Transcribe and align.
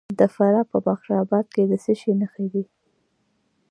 د 0.19 0.21
فراه 0.33 0.63
په 0.71 0.77
بخش 0.87 1.07
اباد 1.23 1.45
کې 1.53 1.63
د 1.71 1.73
څه 1.83 1.93
شي 1.99 2.11
نښې 2.19 2.45
دي؟ 2.53 2.63